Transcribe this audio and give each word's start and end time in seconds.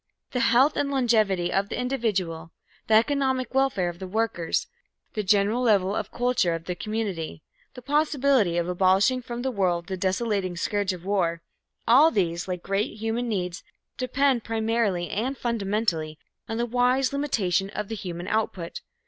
The 0.31 0.39
health 0.39 0.75
and 0.77 0.89
longevity 0.89 1.53
of 1.53 1.69
the 1.69 1.79
individual, 1.79 2.51
the 2.87 2.95
economic 2.95 3.53
welfare 3.53 3.87
of 3.87 3.99
the 3.99 4.07
workers, 4.07 4.65
the 5.13 5.21
general 5.21 5.61
level 5.61 5.95
of 5.95 6.11
culture 6.11 6.55
of 6.55 6.63
the 6.65 6.73
community, 6.73 7.43
the 7.75 7.83
possibility 7.83 8.57
of 8.57 8.67
abolishing 8.67 9.21
from 9.21 9.43
the 9.43 9.51
world 9.51 9.85
the 9.85 9.97
desolating 9.97 10.57
scourge 10.57 10.91
of 10.91 11.05
war 11.05 11.43
all 11.87 12.09
these 12.09 12.47
like 12.47 12.63
great 12.63 12.97
human 12.97 13.29
needs, 13.29 13.63
depend, 13.95 14.43
primarily 14.43 15.07
and 15.11 15.37
fundamentally, 15.37 16.17
on 16.49 16.57
the 16.57 16.65
wise 16.65 17.13
limitation 17.13 17.69
of 17.69 17.87
the 17.87 17.93
human 17.95 18.27
output. 18.27 18.81